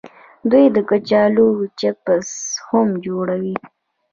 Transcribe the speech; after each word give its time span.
دوی 0.51 0.65
د 0.75 0.77
کچالو 0.89 1.47
چپس 1.79 2.29
هم 2.67 2.87
جوړوي. 3.05 3.55